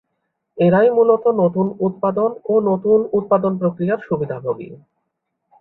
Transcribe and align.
এরাই 0.57 0.89
মূলত 0.89 1.23
নতুন 1.41 1.67
উৎপাদন 1.79 2.29
ও 2.45 2.53
নতুন 2.69 2.99
উৎপাদন 3.13 3.51
প্রক্রিয়ার 3.57 3.99
সুবিধাভোগী। 4.07 4.69